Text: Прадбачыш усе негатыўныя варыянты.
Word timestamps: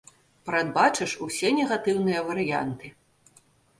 Прадбачыш 0.49 1.11
усе 1.27 1.47
негатыўныя 1.59 2.25
варыянты. 2.31 2.87